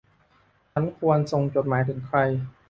[0.73, 2.17] ฉันควรส่งจดหมายถึงใคร